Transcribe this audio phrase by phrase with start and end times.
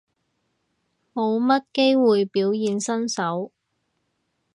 [1.13, 3.51] 冇乜機會表演身手